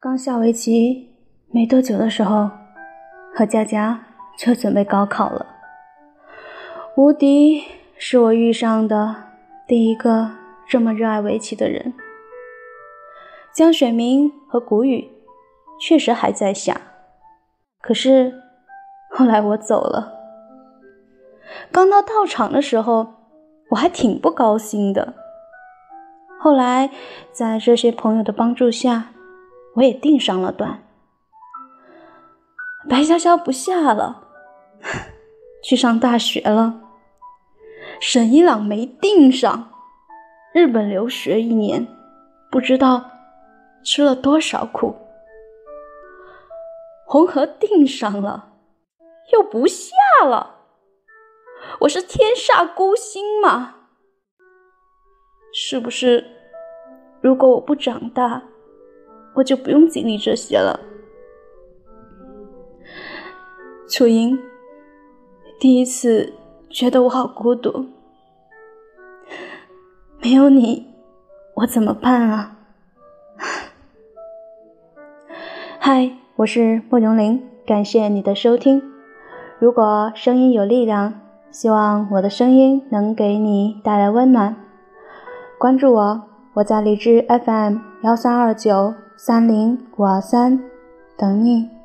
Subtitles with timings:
[0.00, 1.10] 刚下围棋
[1.50, 2.48] 没多久的时候，
[3.34, 4.00] 和佳佳
[4.38, 5.44] 就准备高考了。
[6.96, 7.64] 吴迪
[7.96, 9.16] 是我遇上的
[9.66, 10.30] 第一个
[10.68, 11.92] 这么热爱围棋的人。
[13.52, 15.10] 江雪明和谷雨
[15.80, 16.80] 确实还在下，
[17.80, 18.32] 可是
[19.10, 20.12] 后来我走了。
[21.72, 23.14] 刚到道场的时候，
[23.70, 25.14] 我还挺不高兴的。
[26.38, 26.88] 后来
[27.32, 29.08] 在这些朋友的帮助下，
[29.74, 30.82] 我也订上了段。
[32.88, 34.24] 白潇潇不下了，
[35.62, 36.80] 去上大学了。
[38.00, 39.70] 沈一朗没订上，
[40.52, 41.86] 日本留学一年，
[42.50, 43.10] 不知道
[43.82, 44.96] 吃了多少苦。
[47.06, 48.52] 红河订上了，
[49.32, 50.56] 又不下了。
[51.80, 53.74] 我是天煞孤星吗？
[55.52, 56.24] 是不是？
[57.20, 58.42] 如果我不长大，
[59.34, 60.80] 我就不用经历这些了。
[63.88, 64.38] 楚莹，
[65.58, 66.34] 第一次
[66.68, 67.86] 觉得我好孤独，
[70.20, 70.86] 没有你，
[71.54, 72.56] 我怎么办啊？
[75.80, 78.82] 嗨，我是莫荣玲，感谢你的收听。
[79.58, 81.20] 如果声音有力量，
[81.50, 84.54] 希望我的声音能给你带来温暖。
[85.58, 86.22] 关注我，
[86.54, 90.62] 我在荔枝 FM 幺三二九三零五二三
[91.16, 91.77] 等你。